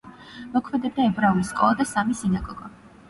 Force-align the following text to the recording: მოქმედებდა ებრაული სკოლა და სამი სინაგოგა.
მოქმედებდა 0.53 1.05
ებრაული 1.09 1.45
სკოლა 1.51 1.77
და 1.83 1.87
სამი 1.91 2.19
სინაგოგა. 2.23 2.73